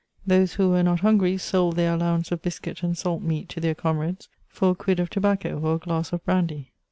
Those 0.25 0.53
who 0.55 0.71
were 0.71 0.81
not 0.81 1.01
hungry 1.01 1.37
sold 1.37 1.75
their 1.75 1.93
allowance 1.93 2.31
of 2.31 2.41
biscuit 2.41 2.81
and 2.81 2.97
salt 2.97 3.21
meat 3.21 3.49
to 3.49 3.59
their 3.59 3.75
comrades 3.75 4.29
for 4.47 4.71
a 4.71 4.73
quid 4.73 4.99
of 4.99 5.11
tobacco 5.11 5.59
or 5.59 5.75
a 5.75 5.77
glass 5.77 6.11
of 6.11 6.25
brandy. 6.25 6.71